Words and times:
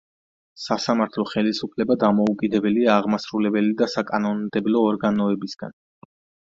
სასამართლო 0.61 1.25
ხელისუფლება 1.33 1.97
დამოუკიდებელია 2.05 2.97
აღმასრულებელი 3.01 3.77
და 3.83 3.93
საკანონმდებლო 3.97 4.85
ორგანოებისგან. 4.95 5.83